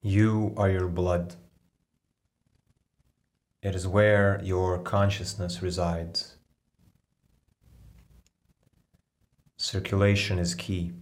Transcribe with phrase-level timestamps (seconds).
[0.00, 1.34] You are your blood.
[3.60, 6.36] It is where your consciousness resides.
[9.56, 10.92] Circulation is key.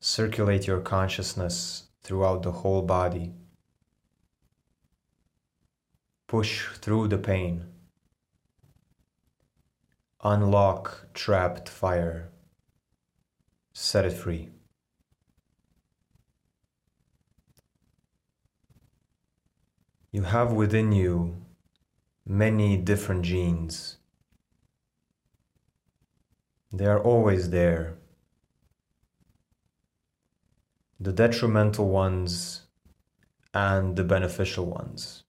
[0.00, 3.34] Circulate your consciousness throughout the whole body.
[6.26, 7.66] Push through the pain.
[10.22, 12.30] Unlock trapped fire.
[13.74, 14.53] Set it free.
[20.14, 21.42] You have within you
[22.24, 23.96] many different genes.
[26.72, 27.96] They are always there.
[31.00, 32.62] The detrimental ones
[33.52, 35.24] and the beneficial ones.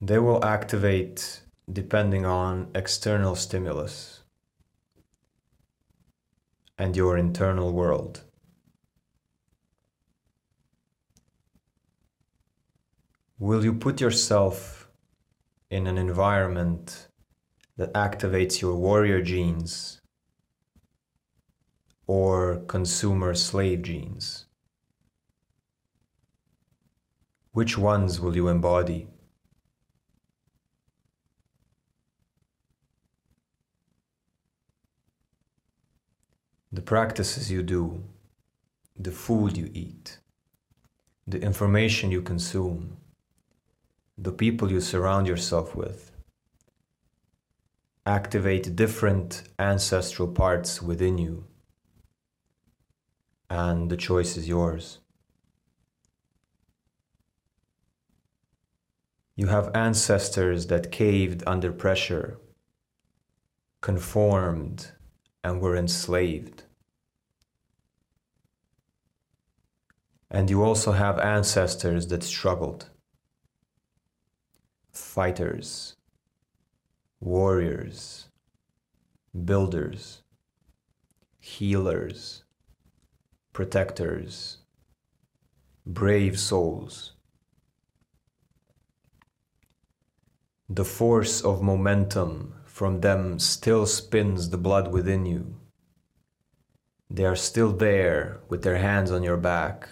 [0.00, 4.22] They will activate depending on external stimulus
[6.78, 8.22] and your internal world.
[13.42, 14.88] Will you put yourself
[15.68, 17.08] in an environment
[17.76, 20.00] that activates your warrior genes
[22.06, 24.46] or consumer slave genes?
[27.50, 29.08] Which ones will you embody?
[36.70, 38.04] The practices you do,
[38.96, 40.20] the food you eat,
[41.26, 42.98] the information you consume,
[44.18, 46.12] the people you surround yourself with.
[48.04, 51.46] Activate different ancestral parts within you,
[53.48, 54.98] and the choice is yours.
[59.34, 62.38] You have ancestors that caved under pressure,
[63.80, 64.92] conformed,
[65.42, 66.64] and were enslaved.
[70.30, 72.90] And you also have ancestors that struggled
[74.92, 75.96] fighters,
[77.20, 78.28] warriors,
[79.44, 80.22] builders,
[81.40, 82.44] healers,
[83.52, 84.58] protectors,
[85.86, 87.12] brave souls.
[90.68, 95.56] The force of momentum from them still spins the blood within you.
[97.10, 99.88] They are still there with their hands on your back,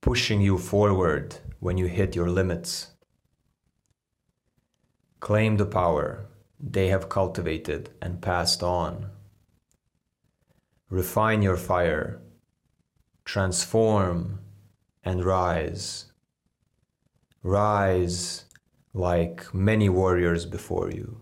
[0.00, 2.94] pushing you forward when you hit your limits.
[5.20, 6.26] Claim the power
[6.58, 9.10] they have cultivated and passed on.
[10.88, 12.20] Refine your fire,
[13.24, 14.40] transform
[15.04, 16.06] and rise.
[17.42, 18.44] Rise
[18.92, 21.20] like many warriors before you.